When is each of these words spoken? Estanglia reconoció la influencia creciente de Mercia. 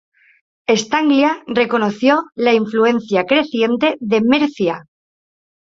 Estanglia 0.65 1.43
reconoció 1.45 2.23
la 2.33 2.53
influencia 2.55 3.27
creciente 3.27 3.97
de 3.99 4.21
Mercia. 4.21 4.87